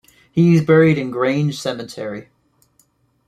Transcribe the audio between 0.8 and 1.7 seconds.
in Grange